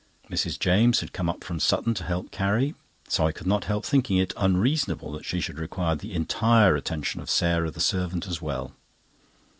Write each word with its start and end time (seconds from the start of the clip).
Mrs. 0.31 0.57
James 0.57 1.01
had 1.01 1.13
come 1.13 1.29
up 1.29 1.43
from 1.43 1.59
Sutton 1.59 1.93
to 1.93 2.03
help 2.03 2.31
Carrie; 2.31 2.73
so 3.07 3.27
I 3.27 3.31
could 3.31 3.45
not 3.45 3.65
help 3.65 3.85
thinking 3.85 4.17
it 4.17 4.33
unreasonable 4.35 5.11
that 5.11 5.25
she 5.25 5.39
should 5.39 5.59
require 5.59 5.95
the 5.95 6.15
entire 6.15 6.75
attention 6.75 7.21
of 7.21 7.29
Sarah, 7.29 7.69
the 7.69 7.79
servant, 7.79 8.25
as 8.25 8.41
well. 8.41 8.73